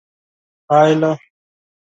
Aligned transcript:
پایله: 0.67 1.11